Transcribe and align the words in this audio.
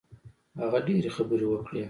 هغه 0.59 0.79
ډېرې 0.87 1.09
خبرې 1.17 1.45
وکړې. 1.49 1.79